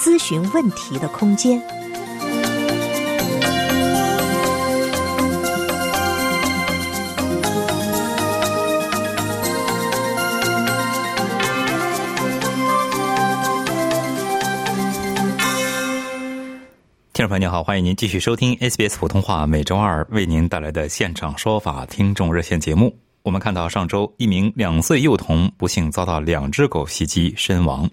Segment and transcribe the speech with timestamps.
[0.00, 1.60] 咨询问题的空间。
[17.12, 22.96] 听众朋友您好，欢迎您继续收听 SBS 普通话每周二为您带来的现场说法听众热线节目。
[23.22, 27.90] 我们看到上周一名两岁幼童不幸遭到两只狗袭击身亡，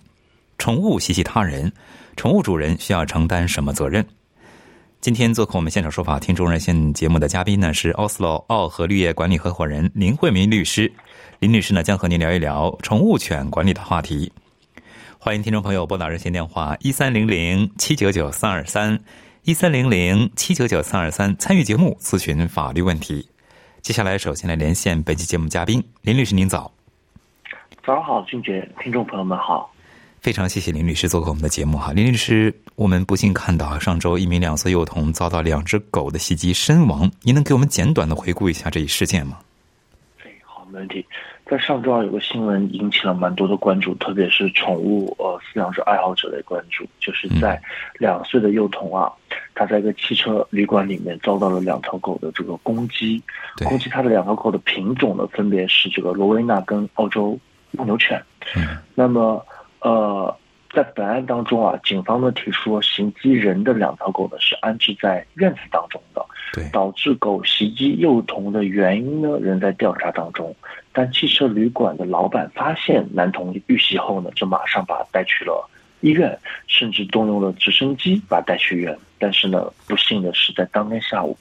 [0.58, 1.72] 宠物袭击他人，
[2.16, 4.06] 宠物主人需要承担什么责任？
[5.00, 10.92] 今天做客我们现场说法听众热线节目的嘉宾呢是奥斯陆奥和绿业管理合伙人林慧明律师，
[11.40, 14.32] 林律师呢将和您聊一聊宠物犬管理的话题。
[15.20, 19.00] 欢迎听众朋友拨打热线电话一三零零七九九三二三
[19.44, 23.28] 一三零零七九九三二三参与节目咨询法律问题。
[23.82, 26.72] 接下来，首先来连线本期节目嘉宾林律师，您早。
[27.86, 29.72] 早上好，俊杰，听众朋友们好。
[30.28, 31.94] 非常谢谢林律师做客我们的节目哈。
[31.94, 39.38] 林律师，我们不幸看到上周一名两岁幼童遭到两只狗的袭击身亡，您能给我们简短的回顾一下这一事件吗？
[40.26, 41.06] 哎，好，没问题。
[41.50, 47.58] 在上周二有个新闻引起了蛮多的关注，特别是宠物呃饲养者爱好者的关注，就是在
[47.98, 49.10] 两岁的幼童啊，
[49.56, 53.24] 他在一个汽车旅馆里面遭到了两条狗的这个攻击，
[53.64, 57.40] 攻击他的两条狗的品种呢，分别是这个罗威纳跟澳洲
[57.72, 58.22] 牧牛犬。
[58.58, 59.46] 嗯，那么
[59.88, 60.38] 呃，
[60.74, 70.54] 在本案当中啊，警方呢提出袭击人的两条狗呢是安置在院子当中的，对，导致狗袭击幼童的原因呢仍在调查当中。
[70.92, 75.70] 但汽车旅馆的老板发现男童遇袭后呢，就马上把他带去了
[76.02, 76.38] 医院，
[76.68, 78.98] 甚至动用了直升机把他带去医院。
[79.18, 81.38] 但是呢，不幸的是，在当天下午，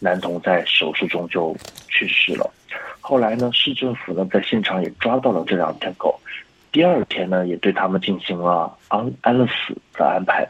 [0.00, 1.56] 男童在手术中就
[1.88, 2.52] 去世了。
[3.00, 6.20] 后来呢，市政府呢在现场也抓到了这两条狗，
[6.76, 10.46] 第二天呢也对他们进行了安安乐死的安排。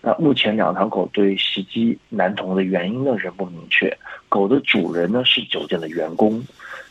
[0.00, 3.92] 那目前两条狗对袭击男童的原因呢仍不明确，
[4.28, 6.40] 狗的主人呢是酒店的员工，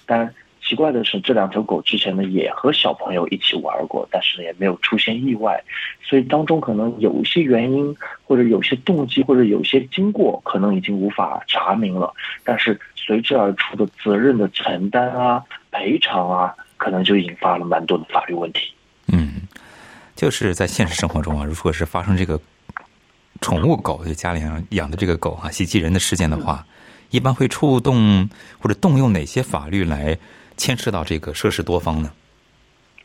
[0.06, 0.30] 但。
[0.66, 5.62] 奇怪的是，这两条狗之前呢也和小朋友一起玩过，但是也没有出现意外，
[6.02, 7.94] 所以当中可能有一些原因，
[8.24, 12.14] 或者有些动机，或者有些经过，可能已经无法查明了。
[12.46, 18.74] 但是随之而出的责任的承担啊、赔偿啊，可能就引发了蛮多的法律问题。
[19.08, 19.42] 嗯，
[20.16, 22.40] 就是在现实生活中啊，如果是发生这个
[23.40, 26.66] 宠物狗就家里养的这个狗啊袭击人的事件的话，
[27.10, 28.28] 一般会触动
[28.60, 30.18] 或者动用哪些法律来？
[30.56, 32.12] 牵涉到这个涉事多方呢？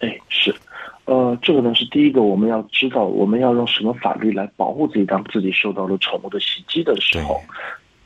[0.01, 0.55] 哎，是，
[1.07, 7.41] 呃，这个呢是第一个，我们要知道我们要用什么法律来保护自己，当自己受到了宠物的袭击的时候，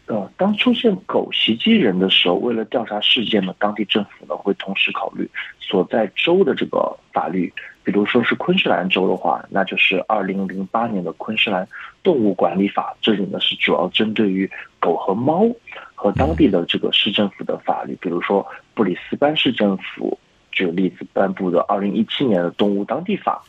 [0.06, 5.28] 呃，当出现狗袭击人的时候，为了调查事件呢，当地政府呢会同时考虑
[5.60, 7.52] 所在州的这个法律，
[7.84, 11.66] 比如说是昆士兰州的话，那就是二零零八年的昆士兰
[12.02, 15.48] 动物管理法，这里呢是主要针对于狗和猫。
[15.94, 20.18] 和当地的这个市政府的法律，比如说布里斯班市政府
[20.50, 23.40] 举例子颁布的二零一七年的动物当地法，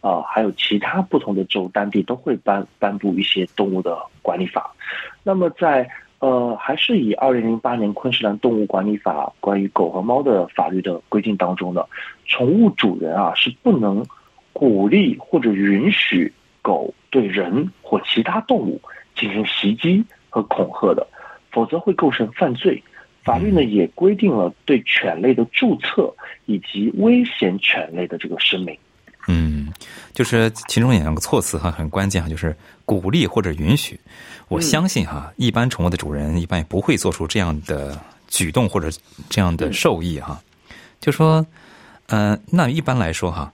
[0.00, 4.74] 啊，还有其他不同的州当地都会颁颁布一些动物的管理法。
[5.22, 5.88] 那么在
[6.20, 11.84] 呃，还是以二零零八年昆士兰动物管理法关于狗和猫的法律的规定当中呢，
[12.26, 14.04] 宠物主人啊是不能
[14.52, 18.80] 鼓励或者允许狗对人或其他动物
[19.14, 21.06] 进行袭击和恐吓的。
[21.52, 22.80] 否则会构成犯罪。
[23.24, 26.14] 法律呢也规定了对犬类的注册
[26.46, 28.78] 以及危险犬类的这个声明。
[30.20, 33.98] 嗯，就是其中有两个措辞哈很关键哈，就是鼓励或者允许。
[34.48, 38.90] 我相信哈，一般宠物的主人一般也不会做出这样的举动或者
[39.30, 40.38] 这样的授意哈。
[41.00, 41.46] 就说，
[42.08, 43.50] 嗯，那一般来说哈，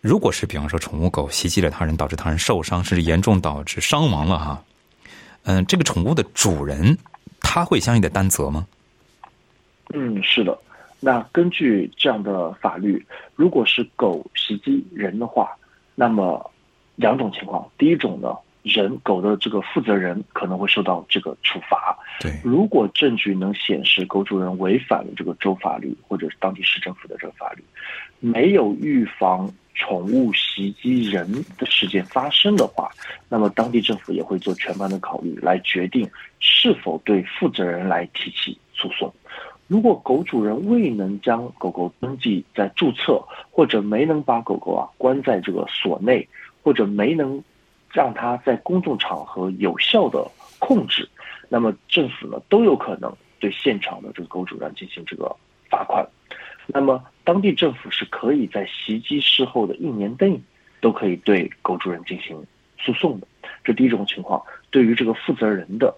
[0.00, 4.64] 如果是比方说宠物狗袭击了他人，导致他人受伤，甚至严重导致伤亡了哈。
[5.44, 6.98] 嗯，这个宠物的主人
[7.40, 8.66] 他会相应的担责吗？
[9.94, 10.58] 嗯，是的。
[11.00, 15.56] 那根据这样的法律，如果是狗袭击人的话，
[16.00, 16.48] 那么
[16.94, 21.98] 两种情况：第一种呢，人狗的这个负责人可能会受到这个处罚。
[22.20, 27.64] 对，如果证据能显示狗主人违反了这个州法律或者是当地市政府的这个法律，
[28.20, 32.88] 没有预防宠物袭击人的事件发生的话，
[33.28, 36.08] 那么当地政府也会做全盘的考虑来决定
[36.38, 39.12] 是否对负责人来提起诉讼。
[39.68, 46.26] 如果狗主人未能将狗狗登记在注册，或者没能把狗狗啊关在这个所内，
[46.62, 47.42] 或者没能
[47.92, 50.26] 让它在公众场合有效的
[50.58, 51.06] 控制，
[51.50, 55.36] 那么政府呢都有可能对现场的这个狗主人进行这个
[55.68, 56.02] 罚款。
[56.66, 60.40] 那么当地政府是可以在袭击事后的一年内
[60.80, 62.42] 都可以对狗主人进行
[62.78, 63.26] 诉讼的。
[63.62, 65.94] 这第一种情况，对于这个负责人的。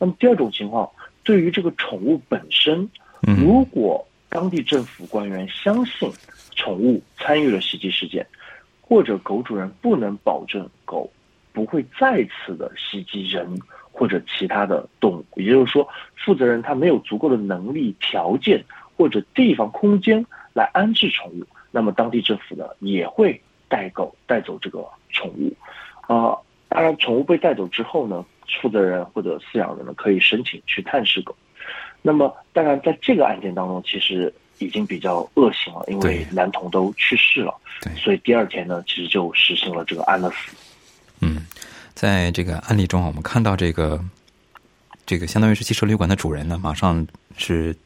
[0.00, 0.90] 那么第二种情况，
[1.22, 2.90] 对于这个宠物本身。
[3.22, 6.10] 如果当地政府官员相信
[6.56, 8.26] 宠物参与了袭击事件，
[8.80, 11.10] 或者狗主人不能保证狗
[11.52, 13.46] 不会再次的袭击人
[13.92, 18.64] 或者其他的动物，也就是说，负责人他没有足够的能力条件
[18.96, 25.54] 或者地方空间来安置宠物，那么当地政府呢也会带狗带走这个宠物。
[26.08, 26.36] 啊，
[26.68, 28.24] 当然，宠物被带走之后呢，
[28.60, 31.36] 负责人或者饲养人呢可以申请去探视狗。
[32.00, 40.36] 那么，当然，在这个案件当中，其实已经比较恶性了，因为男童都去世了，对，所以第二天呢，其实就实行了这个安乐死。
[41.20, 41.46] 嗯，
[41.94, 44.02] 在这个案例中，我们看到这个
[45.06, 47.06] 这个相当于是汽车旅馆的主人呢，马上
[47.36, 47.76] 是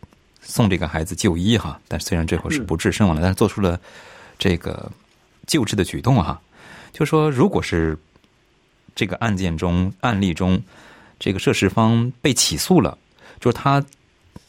[0.40, 3.79] 送这个孩子就医哈，但虽然最后是不治身亡了，但是做出了
[4.38, 4.90] 这个
[5.46, 6.40] 救治的举动哈。
[6.93, 7.99] 就说，如果是
[8.94, 10.58] 这个案件中案例中，
[11.19, 12.96] 这个涉事方被起诉了，
[13.41, 13.85] 就是他。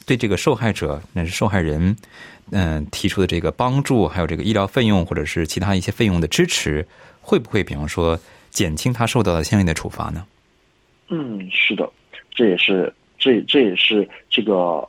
[0.06, 1.94] 对这个受害者，那是受害人，
[2.52, 6.88] 嗯，提出的这个帮助，还有这个医疗费用或者是其他一些费用的支持，
[7.20, 8.18] 会不会比方说
[8.50, 10.26] 减轻他受到的相应的处罚呢？
[11.10, 11.92] 嗯，是的，
[12.32, 14.88] 这也是这这也是这个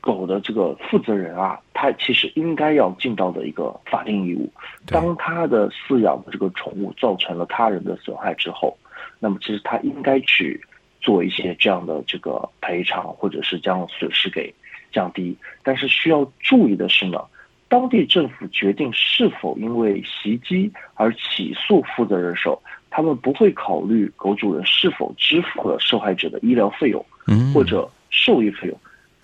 [0.00, 4.48] 狗的这个负责人啊，他其实应该要尽到的一个法定义务。
[4.86, 8.78] 当他的饲养的这个宠物造成了他人的损害之后，
[9.18, 10.64] 那么其实他应该去。
[11.06, 14.52] 做一些这样的这个赔偿，或者是将损失给
[14.90, 15.36] 降低。
[15.62, 17.20] 但是需要注意的是呢，
[17.68, 22.50] 当地政府决定是否因为袭击而起诉负责人时，
[22.90, 27.06] 他们不会考虑狗主人是否支付了受害者的医疗费用，
[27.54, 28.76] 或者兽医费用。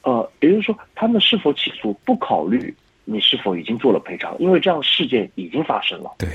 [0.02, 2.72] 呃，也就是说，他们是否起诉不考虑
[3.04, 6.12] 你是否已经做了赔偿，因为这样的事件已经发生了。
[6.16, 6.28] 对。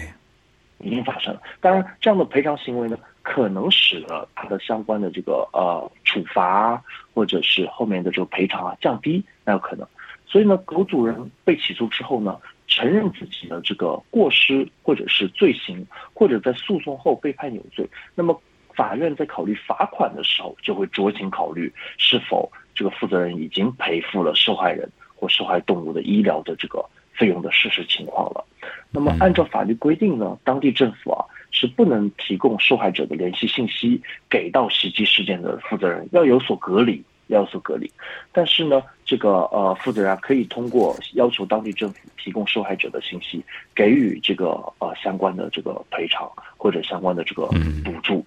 [0.80, 2.96] 已经发生了，当然，这样的赔偿行为呢，
[3.30, 6.82] 可能使得他的相关的这个呃处罚
[7.14, 9.86] 或者是后面的这个赔偿啊降低，那有可能。
[10.26, 17.86] 所以呢，狗主人被起诉之后呢，承认自己的这个过失或者是罪行，或者在诉讼后被判有罪，
[18.16, 18.42] 那么
[18.74, 26.86] 法院在考虑罚款的时候，就会酌情考虑是否这个负责人已经赔付了受害人或受害动物的医疗的这个。
[27.20, 28.46] 费用的事实情况了。
[28.92, 37.92] 那么，按照法律规定呢，当地政府啊是不能提供受害者的联系信息给到袭击事件的负责人，要有所隔离，要有所隔离。
[38.32, 47.48] 但是呢，这个呃负责人可以通过要求当地政府提供受害者的信息，给予这个呃相关的这个赔偿或者相关的这个
[47.84, 48.26] 补助。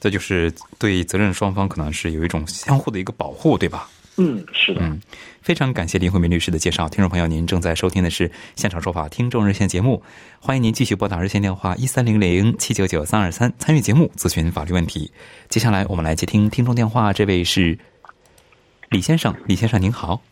[0.00, 3.88] 这就是对责任双方可能是有一种相互的一个保护，对吧？
[4.18, 4.80] 嗯，是的。
[4.82, 4.98] 嗯，
[5.42, 6.88] 非常感谢林慧明律师的介绍。
[6.88, 10.02] 听众朋友，您正在收听的是《现场说法》听众热线节目，
[10.40, 15.12] 欢迎您继续拨打热线电话一三零零七九九三二三参与节目咨询法律问题。
[15.48, 17.78] 接下来我们来接听听众电话，这位是
[18.88, 20.22] 李先生，李先生您好。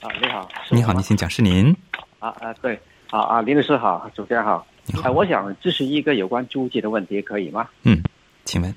[0.00, 0.48] 啊，你好。
[0.70, 1.74] 你好，您请讲，是您。
[2.18, 2.76] 啊啊，对，
[3.08, 4.66] 好啊，林律师好，主持人好。
[4.86, 7.68] 你好，我想咨询一个有关租借的问题，可以吗？
[7.84, 8.02] 嗯，
[8.44, 8.74] 请问。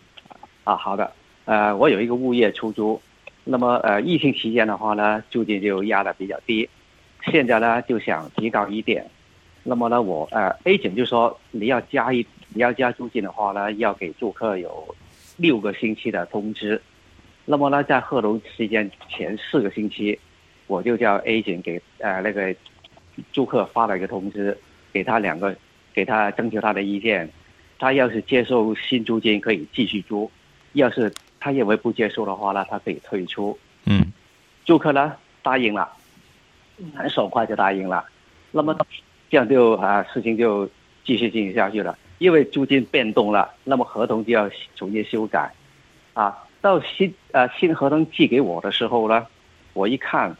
[0.63, 1.11] 啊，好的。
[1.45, 3.01] 呃，我有一个物业出租。
[3.49, 6.67] 那么，呃，疫情期间的话呢，租金就压的比较低。
[7.31, 9.09] 现在呢，就想提高一点。
[9.63, 14.93] 那么呢，我呃，A 警就说你要加一，你要加租金的话呢，要给住客有
[15.37, 16.81] 六个星期的通知。
[17.45, 20.19] 那么呢，在合同期间前四个星期，
[20.67, 22.53] 我就叫 A 警给呃那个
[23.31, 24.57] 住客发了一个通知，
[24.91, 25.55] 给他两个，
[25.93, 27.29] 给他征求他的意见。
[27.79, 30.29] 他要是接受新租金，可以继续租；
[30.73, 33.57] 要是他认为不接受的话呢，他可以退出。
[33.85, 34.11] 嗯，
[34.65, 35.89] 住客呢答应了，
[36.95, 38.05] 很爽快就答应了。
[38.51, 38.75] 那么
[39.29, 40.69] 这样就啊，事情就
[41.03, 41.97] 继续进行下去了。
[42.19, 45.53] 因为租金变动了，那么合同就要重新修改。
[46.13, 49.27] 啊，到新呃新合同寄给我的时候呢，
[49.73, 50.35] 我一看，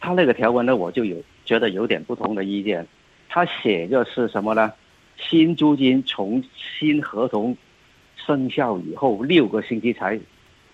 [0.00, 1.16] 他那个条文呢，我就有
[1.46, 2.86] 觉得有点不同的意见。
[3.30, 4.72] 他写的是什么呢？
[5.16, 7.56] 新租金从新合同
[8.28, 10.20] 生效以后六个星期才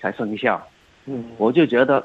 [0.01, 0.61] 才生效，
[1.07, 2.05] 嗯，我就觉得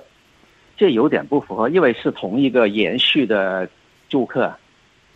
[0.77, 3.68] 这有点不符合，因为是同一个延续的
[4.10, 4.56] 住客，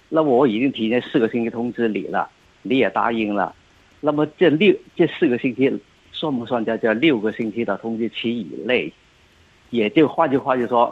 [0.09, 2.27] 那么我已经提前四个星期通知你了，
[2.63, 3.53] 你也答应了，
[4.01, 5.71] 那么这六这四个星期
[6.11, 8.91] 算不算在这六个星期的通知期以内？
[9.69, 10.91] 也就换句话就说，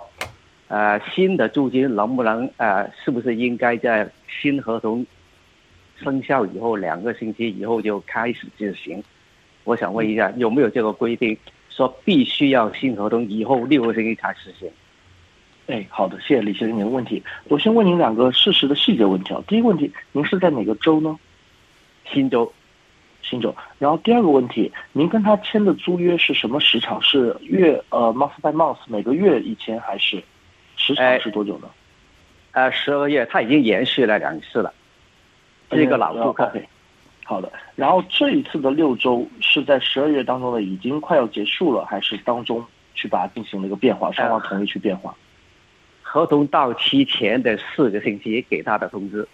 [0.68, 5.04] 呃，新的租金能不能呃，是不是应该在新合同
[5.98, 9.04] 生效以后两个星期以后就开始执行？
[9.64, 11.38] 我想问一下，有没有这个规定，
[11.70, 14.70] 说必须要新合同以后六个星期才实行？
[15.68, 17.24] 哎，好的，谢谢李先生您的问题。
[17.48, 19.42] 我先问您两个事实的细节问题啊。
[19.48, 21.18] 第一个问题，您是在哪个州呢？
[22.12, 22.52] 新州。
[23.22, 23.56] 新州。
[23.78, 27.02] 然后第二个问题，您跟他签的租约是什么时长？
[27.02, 30.22] 是月呃 month by month 每个月一签还是
[30.76, 31.70] 时长是多久呢？
[32.52, 34.74] 呃，十二个月，他已经延续了两次了，
[35.72, 36.52] 是一个老顾客。
[37.32, 37.50] 好的。
[37.78, 42.62] 然后这一次的六周是在十二月当中的已经快要结束了，还是当中
[42.94, 44.12] 去把它进行了一个变化？
[44.12, 45.16] 双方同意去变化？
[46.02, 49.26] 合同到期前的四个星期给他的通知。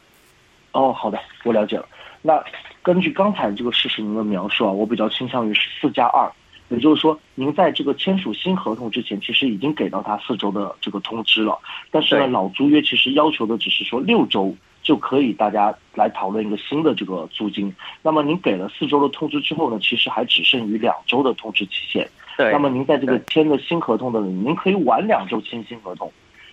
[0.73, 1.87] 哦，好的，我了解了。
[2.21, 2.43] 那
[2.83, 6.31] 根据刚才这个事实您的描述啊，我比较倾向于是四加二，
[6.69, 11.57] 也就是说，您在这个签署新合同之前，其实已经给到他四周的这个通知了。
[11.89, 14.55] 但是呢，老租约其实要求的只是说六周
[14.87, 17.75] 就可以大家来讨论一个新的这个租金。
[18.01, 22.07] 那么您给了四周的通知之后呢，其实还只剩余两周的通知期限。
[22.37, 22.53] 对。
[22.53, 26.09] 那么您在这个签的新合同的，您可以晚两周签新合同，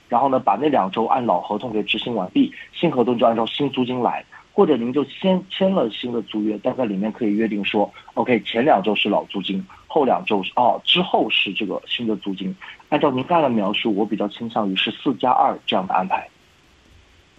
[0.08, 4.24] 然后呢，把那两周按老合同给执行完毕，新合同就按照新租金来。
[4.56, 12.54] 或者您就先签了新的租约，但在里面可以约定说，OK，前两周是老租金，后两周是哦，之后是这个新的租金。
[12.88, 16.28] 按照您刚才的描述，我比较倾向于是四加二这样的安排。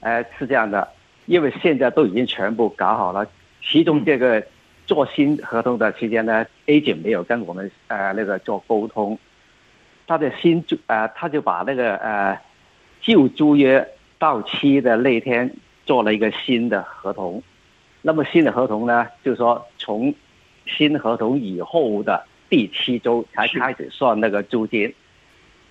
[0.05, 0.88] 哎，是这样的，
[1.25, 3.25] 因为现在都已经全部搞好了，
[3.62, 4.45] 其中这个
[4.85, 9.17] 做新合同的期间呢，A 姐没有跟我们呃那个做沟通，
[10.05, 12.39] 他的新租呃他就把那个呃
[13.01, 13.85] 旧租约
[14.19, 15.51] 到期的那天。
[15.88, 17.43] 做了一个新的合同，
[18.01, 20.12] 那么新的合同呢，就是说从
[20.65, 24.91] 新合同以后的第七周才开始算那个租金，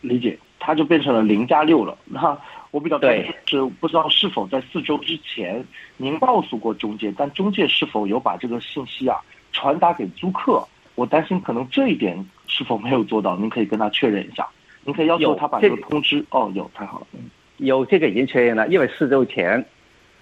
[0.02, 1.98] 理解，他就变成了零加六了。
[2.04, 2.38] 那
[2.74, 5.64] 我比较担心是不知道是否在四周之前
[5.96, 9.16] 您告诉过中介，但中介是否有把这个信息啊
[9.52, 10.66] 传达给租客？
[10.96, 14.44] 我担心可能这一点是否没有做到，您可以跟他确认一下。
[14.82, 19.64] 您可以要求他把这个通知哦，有太好了，嗯，有这个已经确认了，因为四周前。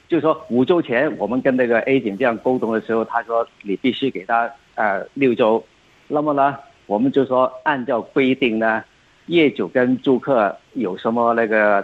[0.08, 5.64] 就是说，五周前我们跟那个 A 警这样沟通的时候，他说你必须给他呃六周。
[6.06, 8.84] 那么呢，我们就说按照规定呢，
[9.24, 11.82] 业主跟租客有什么那个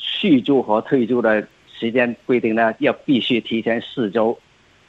[0.00, 4.36] 续租和退租的时间规定呢，要必须提前四周。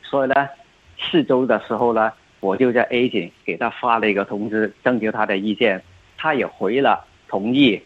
[0.02, 0.48] 所以呢，
[0.98, 5.82] 四周的时候呢，我就在 A 警给他发了一个通知，征求他的意见，
[6.18, 7.82] 他也回了同意。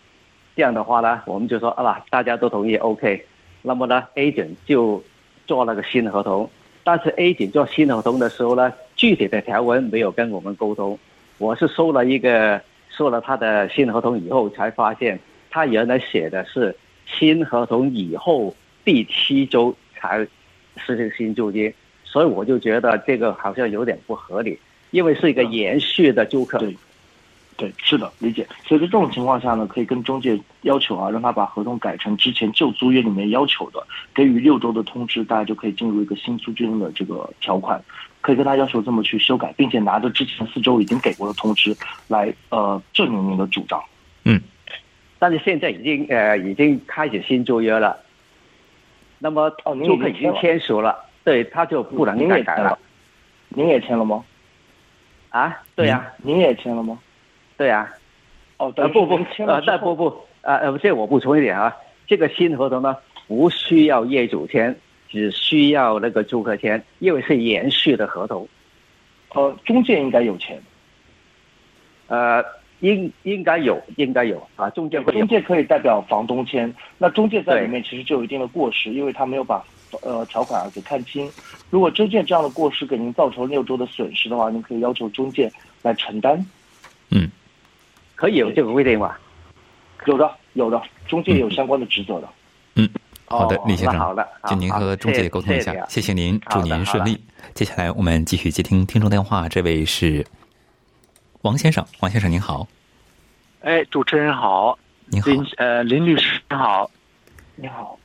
[0.56, 3.26] 这样的话呢，我们就说啊，大家都同意，OK。
[3.62, 5.04] 那么呢，A 警就
[5.48, 6.50] 做了个新合同，
[6.84, 10.98] 但是 A 警做新合同的时候呢，具体的条文没有跟我们沟通。
[11.38, 15.20] 我是收了一个收了他的新合同以后，才发现
[15.52, 20.20] 他原来写的是新合同以后第七周才
[20.78, 24.60] 实行新租金，所以我就觉得这个好像有点不合理，
[24.92, 26.60] 因为是一个延续的租客。
[27.58, 28.46] 对，是的，理解。
[28.68, 33.82] 所以在这种情况下呢，可以跟中介要求啊，让他把合同改成之前旧租约里面要求的，
[34.14, 37.82] 给予六周的通知，大家就可以进入一个新租金的这个条款。
[38.20, 41.74] 可以跟他要求这么去修改，并且拿着之前四周已经给过的通知
[42.10, 43.82] 来呃证明您的主张。
[44.26, 44.42] 嗯，
[45.20, 47.98] 但是现在已经呃已经开始新租约了，
[49.20, 52.78] 那么租客已经签署了，对，他就不能再改了。
[53.50, 54.24] 您也签了吗？
[55.30, 57.00] 啊，对呀，您也签了吗？
[57.58, 57.94] 对啊，
[58.58, 61.76] 哦，呃不不，呃再不不，呃呃，这我补充一点啊，
[62.08, 64.76] 这个新合同呢不需要业主签，
[65.10, 68.48] 只需要那个租客签，因为是延续的合同。
[69.34, 70.62] 呃，中介应该有钱。
[72.08, 72.44] 呃，
[72.80, 79.64] 应应该有，应该有啊，中介中介可以代表房东签，那中介在里面其实就有一定的过失，因为他没有把
[80.02, 81.30] 呃条款啊给看清。
[81.70, 85.52] 如果中介这样的过失给您造成六周的损失的话，您可以要求中介
[85.82, 86.46] 来承担。
[87.10, 87.30] 嗯。
[88.16, 89.14] 可以有这个规定吗？
[90.06, 92.30] 有的，有的，中介有相关的职责的。
[92.76, 92.90] 嗯，
[93.26, 97.20] 好的，李先生，好的，请您和中介沟通一下，谢谢您，祝您顺利。
[97.54, 100.26] 接下来我们继续接听听众电话，这位是
[101.46, 102.68] 王先生，王先生您好。
[103.62, 106.90] 哎，主持人好，您好，林呃林律师你好，
[107.56, 108.00] 你好。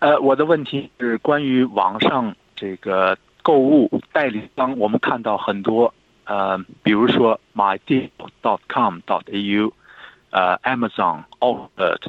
[0.00, 9.72] 呃，我的问题是关于网上这个购物代理商，我们看到很多呃，比如说 mydeal.com.au，
[10.30, 12.02] 呃，Amazon、Outlet。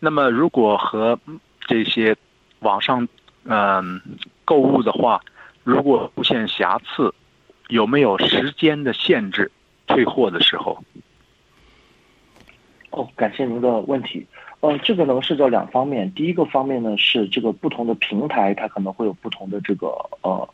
[0.00, 1.16] 那么如果和
[1.60, 2.16] 这些
[2.58, 3.06] 网上
[3.44, 4.02] 嗯
[4.44, 5.20] 购物的话，
[5.62, 7.14] 如果出现瑕疵，
[7.68, 9.50] 有没有时间的限制？
[9.86, 10.82] 退货的时候？
[12.90, 14.26] 哦，感谢您的问题。
[14.60, 16.10] 呃，这个呢涉及到两方面。
[16.14, 19.88] 第一个方面呢是这个不同的平台，它可能会有不同的这个
[20.22, 20.48] 呃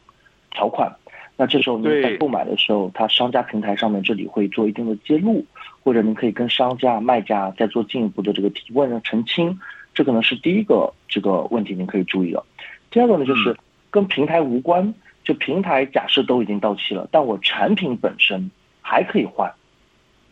[0.51, 0.93] 条款。
[1.37, 5.45] 那这时候您在购买的时候，它商家平台上面这里会做一定的揭露，
[5.85, 9.57] 或者您可以跟商家、卖家再做进一步的这个提问、澄清。
[9.95, 12.43] 这可能是第一个这个问题，您可以注意的。
[12.91, 13.57] 第二个呢就是
[13.91, 14.93] 跟平台无关，
[15.31, 18.51] 就平台假设都已经到期了，但我产品本身
[18.83, 19.49] 还可以换。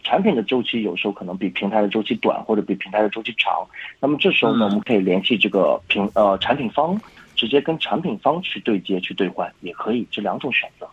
[0.03, 3.65] 产品的周期有时候可能比平台的周期短，或者比平台的周期长。
[4.01, 7.01] 那么这时候呢，我们可以联系这个平呃产品方，
[7.37, 10.89] 直接跟产品方去对接去兑换，也可以这两种选择。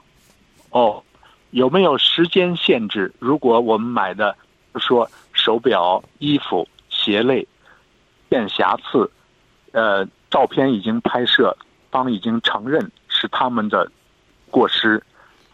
[0.69, 1.01] 哦，
[1.49, 3.11] 有没有时间限制？
[3.17, 4.35] 如果我们买的
[4.75, 7.47] 说手表、衣服、鞋类
[8.29, 9.09] 见瑕疵，
[9.71, 11.57] 呃，照片已经拍摄，
[11.89, 13.89] 方已经承认是他们的
[14.51, 15.01] 过失，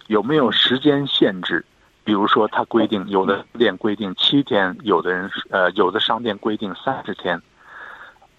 [0.07, 1.63] 有没有时间限制？
[2.03, 7.39] 比如说，他规定有的店规定七天，有的人呃，有的商店规定三十天。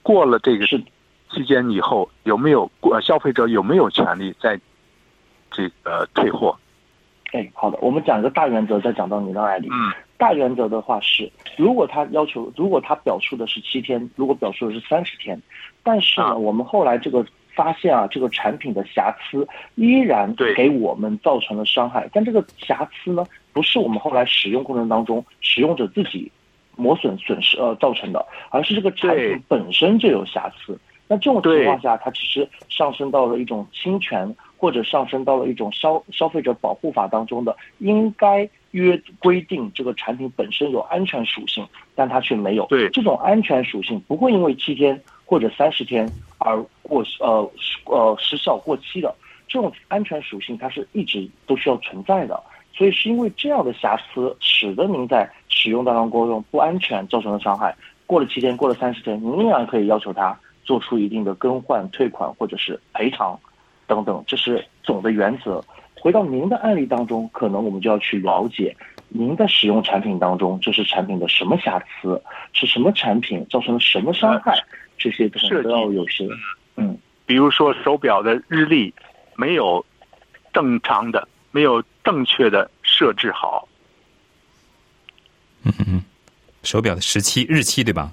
[0.03, 0.83] 过了这个是
[1.31, 4.61] 期间以后，有没有过消费者有没有权利在
[5.53, 6.59] 这个退货？
[7.33, 9.69] 哎，好的，我们讲一个大原则，再讲到你的案例。
[9.71, 15.41] 嗯，大原则的话是，如果他要求，如果他表述的是七天，如果表述的是三十天，
[15.85, 17.25] 但是呢，我们后来这个。
[17.55, 26.31] 发现啊，这个产品的瑕疵依然给我们造成了伤害，但这个瑕疵呢，不是我们后来使用过程当中使用者自己
[26.77, 30.79] 磨损损失呃造成的，而是这个产品本身就有瑕疵。
[31.09, 42.65] 那这种情况下，它其实上升到了一种侵权，或者上升到了一种消消费者保护法当中的应该约规定这个产品本身有安全属性，但它却没有。
[42.67, 44.99] 对这种安全属性不会因为七天。
[45.25, 46.07] 或者三十天
[46.37, 47.51] 而过呃
[47.87, 49.15] 呃失效过期的
[49.49, 52.41] 这种安全属性，它是一直都需要存在的。
[52.75, 57.77] 所以是因为这样的瑕疵，使得您在使用当中不安全造成的伤害。
[58.07, 63.39] 过了七天，过了三十天，您依然可以要求他做出一定的更换、退款或者是赔偿
[63.87, 65.63] 等等，这是总的原则。
[66.01, 68.75] 回到您的案例当中，可能我们就要去了解
[69.09, 72.21] 您在使用产品当中，这是产品的什么瑕疵，
[72.55, 74.55] 是什么产品造成了什么伤害。
[74.99, 76.27] 这些都要有些，
[76.77, 78.93] 嗯，比如说手表的日历
[79.37, 79.85] 没有
[80.53, 83.69] 正常的、没有正确的设置好，
[85.65, 86.05] 嗯嗯，
[86.63, 88.11] 手表的时期、日期对吧？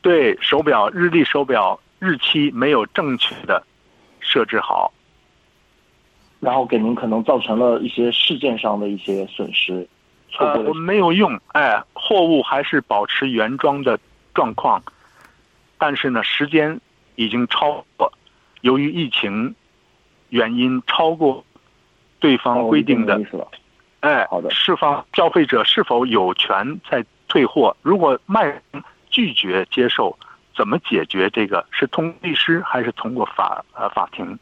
[0.00, 3.62] 对，手表日历、手表日期没有正确的
[4.20, 4.92] 设置好，
[6.40, 9.86] 然后给您可能造成了一些事件上的一些损失。
[10.38, 13.98] 呃，我们没有用，哎，货物还是保持原装的
[14.34, 14.80] 状况。
[15.78, 16.80] 但是呢，时间
[17.18, 18.12] 已经超过，
[18.60, 19.52] 由于疫情
[20.28, 21.44] 原因超过
[22.20, 23.20] 对方规定的，
[23.98, 27.76] 哎，好的，释放消费者是否有权再退货？
[27.82, 28.62] 如果卖
[29.10, 30.16] 拒绝接受，
[30.54, 31.66] 怎么解决这个？
[31.72, 34.38] 是通律师还是通过法呃法庭？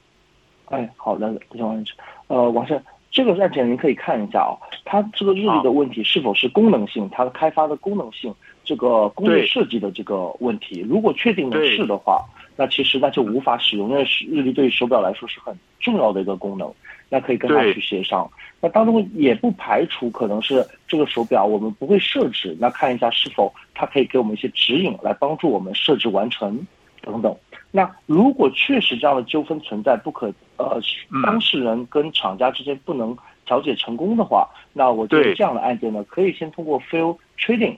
[0.66, 4.52] 哎，好的，王先生，呃，王生，这个案件您可以看一下啊，
[4.84, 7.08] 它这个日历的问题是否是功能性？
[7.10, 8.34] 它的开发的功能性？
[8.64, 12.22] 这个工业设计的这个问题，如果确定的是的话，
[12.56, 16.72] 那其实那就无法使用，因为日历对于手表来说是很重要的一个功能，
[17.08, 18.28] 那可以跟他去协商。
[18.60, 26.66] 那当中也不排除可能是这个手表我们不会设置，那看一下是否它可以给我们一些指引来帮助我们设置完成
[27.02, 27.36] 等等。
[27.70, 30.80] 那如果确实这样的纠纷存在，不可呃
[31.22, 33.14] 当事人跟厂家之间不能
[33.44, 37.76] 调解成功的话，那我觉得这样的案件呢，可以先通过 fail trading。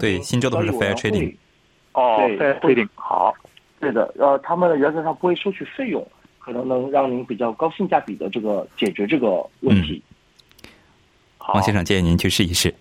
[0.00, 1.36] 对，新州的是 fair trading，
[1.92, 3.32] 哦，fair trading，好，
[3.78, 6.06] 对的，呃，他们原则上不会收取费用，
[6.38, 10.02] 可能能让您比较高性价比的这个解决这个问题。
[11.54, 12.74] 王先生建议您去试一试。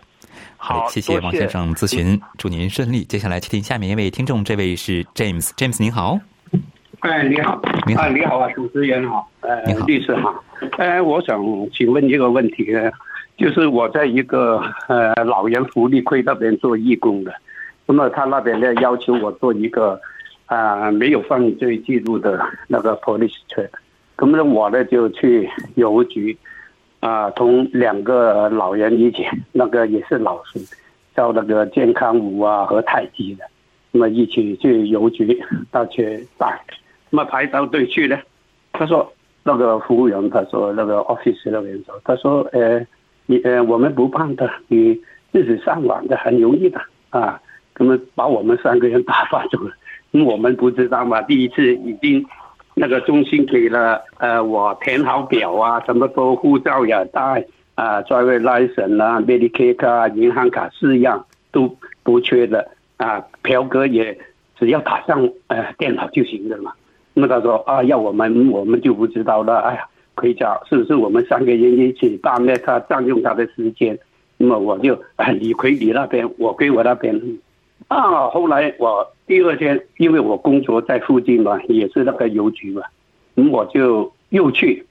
[0.58, 3.04] 好，谢谢王先生咨询，祝您顺利。
[3.04, 6.18] 接下来接听下面一位听众，这位是 James，James 您好。
[7.02, 10.44] 哎，你好，你好，你好啊，主持人好，呃，律师好，
[10.78, 11.40] 哎，我想
[11.72, 12.74] 请问一个问题。
[13.38, 17.34] 就是我在一个呃老人福利会那边做义工的，
[17.86, 20.00] 那么他那边呢要求我做一个
[20.46, 23.70] 啊没有犯罪记录的那个 police check，
[24.18, 26.38] 那么我呢就去邮局
[27.00, 30.60] 啊同两个老人一起，那个也是老师，
[31.16, 33.44] 教那个健康舞啊和太极的，
[33.92, 36.60] 那么一起去邮局到去办，
[37.10, 38.20] 那么排到队去呢，
[38.74, 39.12] 他说
[39.44, 42.86] 那个服务员他说那个 office 那边说，他说呃
[43.26, 45.00] 你呃我们不办的，你
[45.32, 46.80] 自己上网的很容易的。
[47.12, 47.40] 啊，
[47.78, 49.72] 那么把我们三个人打发走了，
[50.24, 52.26] 我们不知道嘛，第一次已经
[52.74, 64.18] 那个中心给了呃我填好表啊，什么都护照也带啊，driver license 啊，Medicare 啊，银行卡四样都不缺的啊，表格也
[64.58, 66.72] 只要打上呃电脑就行了嘛。
[67.14, 69.60] 那么他说啊，要我们我们就不知道了。
[69.60, 72.56] 哎呀，亏家是不是我们三个人一起办呢？
[72.58, 73.98] 他占用他的时间，
[74.38, 77.20] 那么我就啊，理亏你那边，我归我那边。
[77.88, 82.82] 啊，后来我第二天，因为我工作在附近嘛，也是那个邮局嘛，
[83.36, 84.86] 我就又去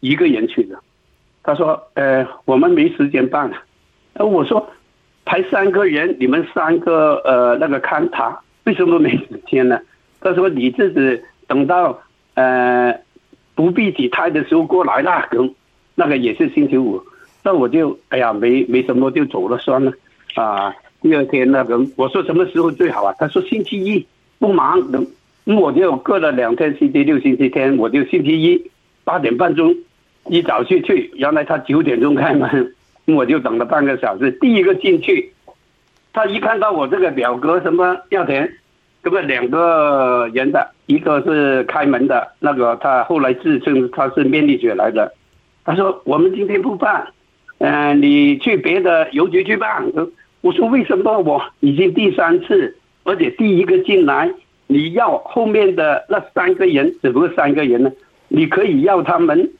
[0.00, 0.78] 一个人去的。
[1.42, 3.56] 他说，呃，我们没时间办了。
[4.14, 4.68] 呃，我说
[5.24, 9.80] 排三个人，你们三个呃那个看他，为什么没时间呢？
[10.20, 11.22] 他说你自己。
[11.46, 12.00] 等到
[12.32, 12.98] 呃
[13.54, 15.46] 不必几胎的时候过来了，可
[15.94, 16.98] 那个也是星期五，
[17.42, 19.92] 那我就哎呀没没什么就走了算了
[20.36, 20.74] 啊。
[21.04, 23.14] 第二天那个我说什么时候最好啊？
[23.18, 24.06] 他说星期一
[24.38, 25.06] 不忙，等
[25.44, 28.70] 我就过了两天，星期六、星期天我就星期一
[29.04, 29.76] 八点半钟
[30.28, 34.30] 一早去去，原来他九点钟开门，我就等了半个小时。
[34.40, 35.30] 第一个进去，
[36.14, 38.50] 他一看到我这个表格什么要填。
[39.02, 45.12] 这个两个人的，一个是开门的那个，他后来自称他是面力者来的。
[45.66, 47.06] 他说：“我们今天不办，
[47.58, 49.84] 嗯，你去别的邮局去办。”
[50.44, 54.30] 我说：“为什么我已经第三次，而且第一个进来，
[54.66, 57.90] 你要后面的那三个人，只不过三个人呢？
[58.28, 59.50] 你可以要他们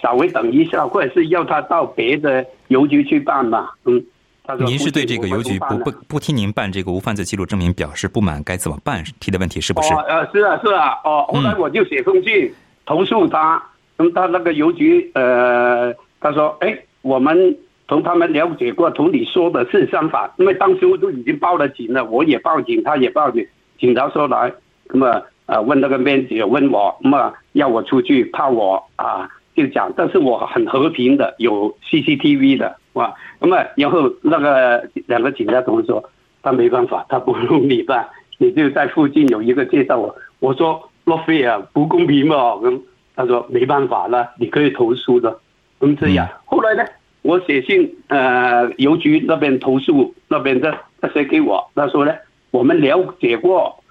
[0.00, 4.00] 稍微等一下，或者是要他到别的邮局去办嘛？”嗯。
[4.44, 9.02] 他说您是对这个邮局不不不听您办这个无犯罪记录证明表示不满，该怎么办？
[9.18, 9.92] 提的问题是不是？
[9.94, 12.52] 哦，呃，是啊，是啊，哦，后来我就写封信
[12.86, 13.60] 投诉他，
[13.96, 17.56] 那么他那个邮局，呃，他说，哎，我们
[17.90, 23.44] 同他们了解过，同你说的是相反，因为当时我都已经报了警了，我也报警，他也报警，
[23.80, 24.52] 警察说来，
[24.84, 32.76] 那么呃问那个编辑问我，那么要我出去，怕我啊就讲，但是我很和平的，有 CCTV 的。
[32.92, 36.04] 哇，那么然后那个两个警察同志说，
[36.44, 40.14] 他没办法，他不用你办，你就在附近有一个介绍我。
[40.38, 42.56] 我说洛菲啊，不公平嘛。
[42.62, 42.80] 嗯，
[43.16, 45.36] 他说没办法了，你可以投诉的。
[45.80, 46.28] 嗯，这样。
[46.44, 46.84] 后来呢，
[47.22, 52.14] 我写信呃邮局那边投诉那边的，他写给我，他说呢，
[52.50, 53.82] 我们了解过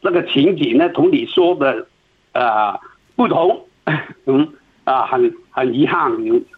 [0.00, 1.86] 那个情景呢，同你说的
[2.32, 2.78] 啊
[3.16, 3.66] 不同。
[4.26, 4.48] 嗯
[4.84, 6.10] 啊，很很遗憾，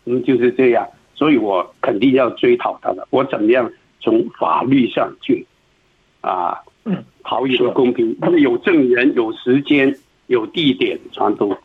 [0.04, 0.86] 嗯就是这样。
[1.14, 3.06] 所以我肯定要追讨他的。
[3.10, 3.68] 我怎么样
[4.00, 5.44] 从法律上去
[6.20, 6.58] 啊，
[7.24, 8.16] 讨一个公平？
[8.20, 9.96] 他们有证人、有时间、
[10.28, 11.56] 有地点，全都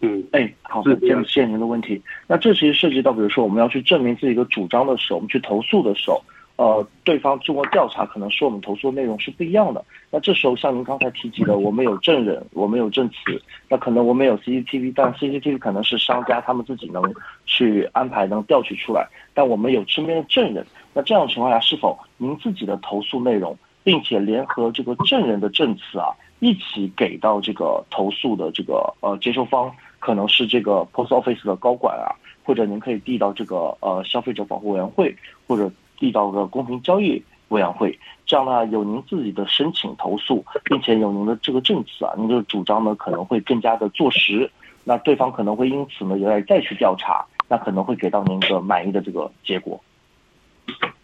[0.00, 2.00] 嗯，哎，好，是这样现人的问题。
[2.26, 6.22] 那这其实涉及到，比如说我们要去证明自己的主张的时候，我们去投诉的时候。
[6.56, 9.84] 呃，对方经过调查，可能说我们投诉内容是不一样的。
[10.10, 17.00] 那这时候，像您刚才提及的，我们有证人，我们有证词，那可能我们有 CCTV，但 CCTV 可能是商家他们自己能
[17.46, 19.06] 去安排，能调取出来。
[19.34, 26.08] 但我们有身边的证人，那这样的情况下，是否您自己的投诉内容，并且联合这个证人的证词啊，
[26.40, 35.70] 一起给到这个投诉的这个呃接收方，可能是这个 Post Office 的高管啊，或者您可以递到这个呃消费者保护委员会，或者。
[36.00, 44.48] 递到个公平交易委员会，这样呢有您自己的申请投诉，并且有您的这个证词啊，您的主张呢可能会更加的坐实，
[44.84, 49.82] 那对方可能会因此呢也来再去调查，那可能会给到您一个满意的这个结果。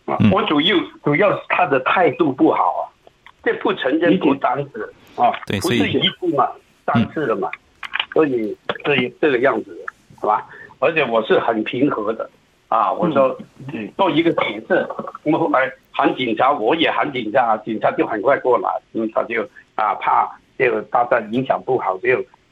[0.04, 2.86] 啊，我主要主要是他的态度不好啊，
[3.42, 6.48] 这不承认不单子啊，不是一步嘛，
[6.86, 7.50] 三次了嘛，
[8.12, 9.76] 所以这这个样子，
[10.16, 10.46] 好吧？
[10.78, 12.28] 而且我是很平和的。
[12.68, 12.90] 啊！
[12.92, 13.38] 我说，
[13.96, 14.84] 做一个解释，
[15.22, 22.08] 那么后来喊警察，我也喊警察，警察就很快过来，嗯，他就啊怕就大家影响不好，就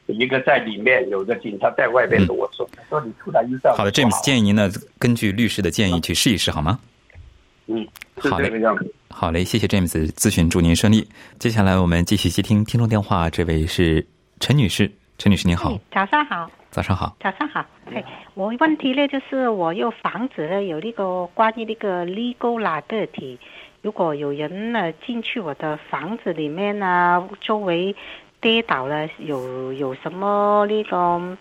[0.06, 3.72] 一个在里面，有个警察在外边跟我说，说你出来一下。
[3.72, 6.78] 好的，James 建议您呢，根据律师的建议去试一试，好吗？
[7.66, 7.84] 嗯，
[8.18, 8.52] 好嘞，
[9.08, 11.08] 好嘞，谢谢 James 咨询，祝您顺利。
[11.40, 14.06] 接下来我们继续接听听众电话，这位是
[14.38, 14.92] 陈女士，
[15.22, 16.50] 陈女士您好，早上好。
[16.68, 17.64] 早上好，早上好。
[17.94, 18.02] 哎，
[18.34, 23.38] 我问题呢，就是我有房子呢，有那个关于那个 legal liability，
[23.82, 27.94] 如果有人呢进去我的房子里面呢，周围
[28.40, 31.38] 跌倒了，有有什么那个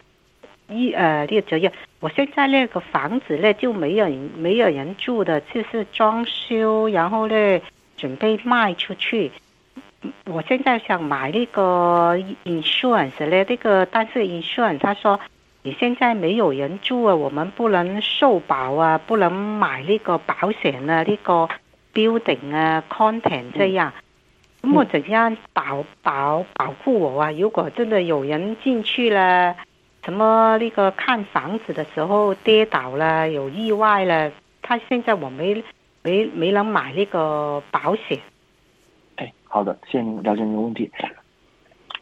[0.70, 1.72] 一呃那个责任？
[2.02, 7.60] 我现在那个房子呢就没有没有人住的，就是装修，然后呢
[7.98, 9.32] 准备卖出去。
[10.26, 15.20] 我现在想买那个 insurance 嘞，那个但是 insurance 他说
[15.62, 21.48] 你现在没有人住啊，我们不能受保啊，不能买那个保险啊，那个
[21.94, 23.94] building 啊，content 这样，
[24.62, 27.32] 那么怎样保保保护我啊？
[27.32, 29.56] 如果真的有人进去了，
[30.04, 34.32] 什么那个看房子的时候跌倒了，有意外了，
[34.64, 35.64] 他现在我没
[36.02, 38.18] 没没能买那个保险。
[39.54, 40.90] 好的，谢谢您了解您的问题。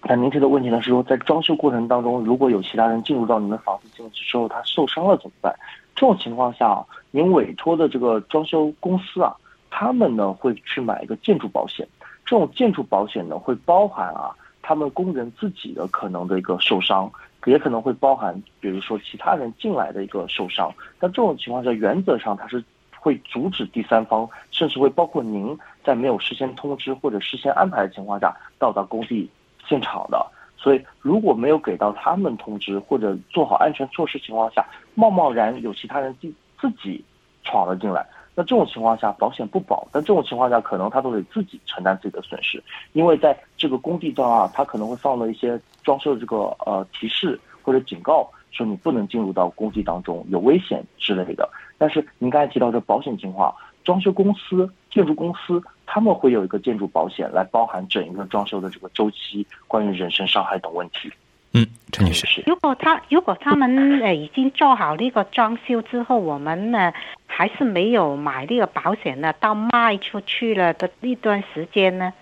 [0.04, 5.52] 那您提的问题呢是说，在装修过程当中，如果有其他人进入到您的房子进去之后，他受伤了怎么办？
[5.96, 9.36] 这种情况下，您委托的这个装修公司啊，
[9.72, 11.88] 他们呢会去买一个建筑保险。
[12.24, 14.30] 这种建筑保险呢会包含啊，
[14.62, 17.12] 他们工人自己的可能的一个受伤，
[17.48, 20.72] 也可能会包含，比如说其他人进来的一个受伤。
[21.00, 22.64] 但这种情况下，原则上它是
[23.00, 25.58] 会阻止第三方，甚至会包括您
[25.90, 29.28] 在没有事先通知或者事先安排的情况下到达工地。
[29.68, 30.26] 现场的，
[30.58, 37.06] 所以如果没有给到他们通知或者做好安全措施情况下，贸贸然有其他人自自己
[37.44, 39.88] 闯了进来，那这种情况下保险不保。
[39.92, 51.48] 但这种情况下，可能他都得自己承担自己的损失，因为在这个工地上啊，他可能会放了一些装修的这个呃提示或者警告，说你不能进入到工地当中，有危险之类的。
[51.78, 55.62] 但是您刚才提到这保险情况，装修公司、建筑公司。
[55.92, 61.12] 他们会有一个建筑保险来包含整一个装修的这个周期，关于人身伤害等问题。
[61.54, 66.94] 嗯，陈女士，如果他如果他们呃已经做好那个装修之后，我们呢
[67.26, 72.14] 还是没有买那个保险呢，到卖出去了的那段时间呢？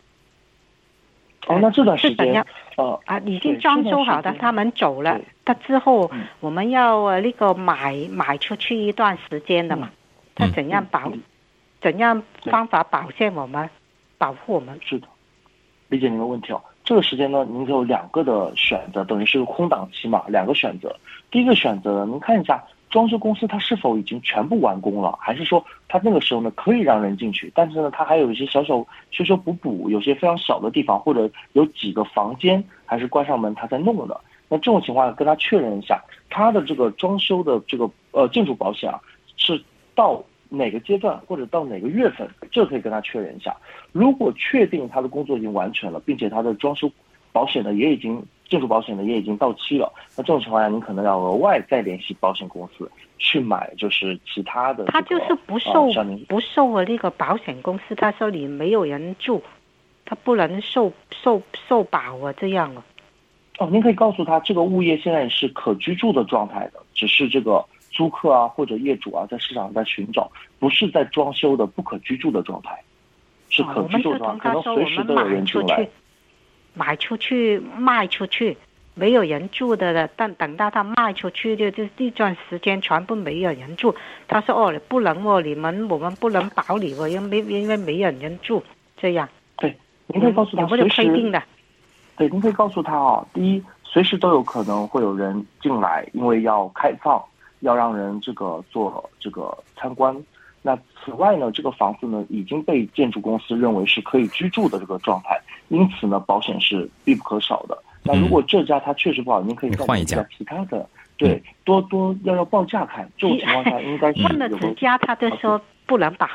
[1.48, 2.46] 哦，那这段时间
[2.78, 9.90] 呃啊，已经装修好的，他们走了，他之后我们要那个买买出去一段时间的嘛？
[10.36, 11.12] 他怎样保？
[11.82, 13.70] 怎样方法保险我们，
[14.18, 14.80] 保护我们？
[14.84, 15.08] 是的，
[15.90, 16.62] 理解您的问题哦。
[16.84, 20.96] 这个时间呢，您有两个的选择，等于是个空档期嘛，两个选择。
[21.30, 34.20] 第一个选择，您看一下装修公司它是否已经全部完工了，还是说它那个时候呢可以让人进去，但是呢它还有一些小小修修补补，有些非常小的地方，或者有几个房间还是关上门他在弄的。
[34.48, 39.00] 那这种情况跟他确认一下，他的这个装修的这个呃建筑保险啊
[39.36, 39.62] 是
[39.94, 40.24] 到。
[40.50, 43.56] 哪个阶段或者到哪个月份，这可以跟他确认一下。
[43.92, 46.92] 如果确定他的工作已经完成了，并且他的装修
[47.32, 54.86] 保险呢也已经建筑保险呢也已经到期了，那这种情况下，您可能要额外再联系保险公司去买，就是其他的。
[54.86, 55.88] 他就是不受
[56.28, 59.44] 不受我那个保险公司，他说你没有人住，
[60.06, 62.84] 他不能受受受保啊，这样啊。
[63.60, 67.66] 哦，您可以告诉他，这个物业现在是可居住的状态的，只是这个。
[67.98, 72.80] 租客啊，或者业主啊，在市场在寻找，不是在装修的不可居住的状态，
[73.50, 75.90] 是可居住的状态，可能随时都有人进来。
[76.76, 78.56] 买出去，卖出去，
[78.94, 80.08] 没有人住的了。
[80.16, 83.96] 但等到他卖出去的这这段时间，全部没有人住。
[84.28, 88.64] 他说：“哦，不能哦，你们我们不能保你哦，因为因为没有人住。”
[88.96, 89.28] 这样。
[89.58, 91.04] 对，您可以告诉他随时。
[92.16, 97.20] 对，您可以告诉他啊，第一，随时都有可能会有人进来，因为要开放。
[97.62, 100.16] 要让人这个做这个参观，
[100.62, 105.40] 那此外呢，这个房子呢已经被建筑公司认为是可以居住的这个状态，
[105.70, 107.78] 因此呢，保险是必不可少的。
[108.04, 113.10] 那如果这家它确实不好，您可以换一家其他的，对，多多要要报价看。
[113.18, 116.28] 这种情况下应该是换了几家，他都说不能打。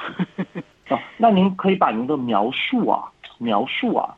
[0.89, 4.15] 啊， 那您可以把您的描述啊描述啊，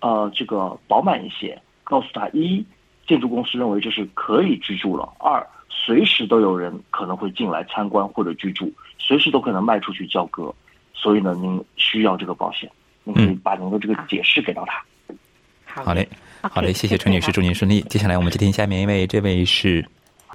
[0.00, 2.64] 呃，这个饱满一些，告诉他：一，
[3.06, 5.46] 建筑公司认为这是可以居住了；二。
[5.68, 10.54] 随时都有人可能会进来参观或者居住，随时都可能卖出去交割，
[10.92, 12.70] 所以呢，您需要这个保险，
[13.02, 15.82] 您可以把您的这个解释给到他。
[15.82, 16.08] 好嘞，
[16.42, 17.80] 好嘞，谢谢陈女士，祝您顺利。
[17.82, 19.84] 接下来我们接听下面一位，这位是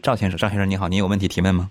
[0.02, 1.70] 赵先生，赵先生你好，您有问题提问吗？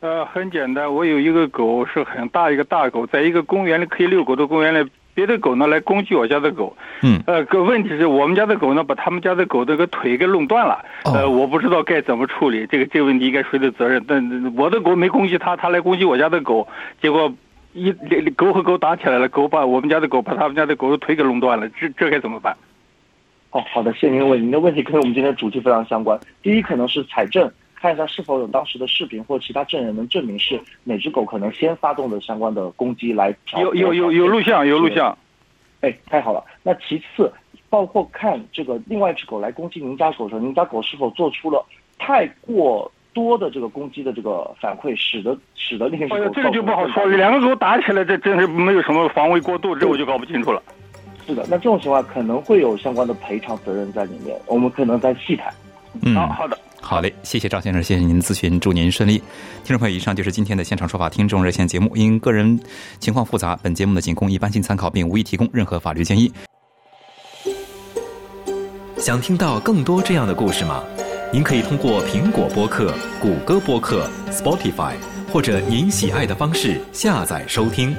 [0.00, 4.88] 呃，很简单，我有一个狗是很大一个大狗，在一个公园里可以遛狗的公园里。
[5.18, 14.00] 别的狗呢来攻击我家的狗，嗯，呃，个问题是我们家的狗呢把他们家的狗这个腿给弄断了，呃，我不知道该怎么处理这个这个问题应该谁的责任？
[14.06, 16.68] 但我的狗没攻击他，他来攻击我家的狗，
[17.02, 17.34] 结果
[17.72, 17.92] 一
[18.36, 22.56] 狗和狗打起来了，狗把我们家的狗把他们家的狗的腿给弄断了，这这该怎么办？
[23.50, 26.16] 哦，好的，谢谢您的问题，您的问题跟我们今天主题非常相关。
[26.44, 27.50] 第一，可能是采证。
[27.80, 33.34] 看一下是否有当时的视频或其他证人能证明是哪只狗可能先发动的相关的攻击来。
[33.56, 35.16] 有有有有录像有录像，
[35.80, 36.42] 哎，太好了。
[36.62, 37.32] 那其次，
[37.70, 41.64] 包括看这个另外一只狗来攻击您家狗的时候，您家狗是否做出了
[41.98, 46.28] 太过多的这个攻击的这个反馈，使得使得另一只狗。
[46.30, 50.60] 这个就不好说，两个狗打起来，这真是没有什么防卫过度，这我就搞不清楚了。
[51.26, 55.52] 是的，那这种情况可能会有相关的赔偿责任在里面，我们可能再细谈。
[56.02, 56.58] 嗯，好的。
[56.80, 59.18] 好嘞，谢谢赵先生，谢谢您的咨询，祝您顺利。
[59.62, 61.94] 听众朋友，以上就是今天的现场说法听众热线节目。
[61.94, 62.58] 因个人
[62.98, 66.32] 情况复杂，本节目呢仅供一般性参考，并无意提供任何法律建议。
[68.96, 70.82] 想听到更多这样的故事吗？
[71.30, 74.94] 您可以通过苹果播客、谷歌播客、Spotify
[75.30, 77.94] 或者您喜爱的方式下载收听。